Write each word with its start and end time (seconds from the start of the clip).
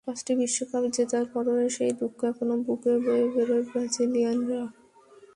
পাঁচটি 0.07 0.31
বিশ্বকাপ 0.35 0.83
জেতার 0.95 1.25
পরও 1.33 1.55
সেই 1.69 1.91
দুঃখ 1.99 2.19
এখনো 2.23 2.55
বুকে 2.65 2.93
বয়ে 3.05 3.25
বেড়ায় 3.33 3.63
ব্রাজিলিয়ানরা। 3.69 4.61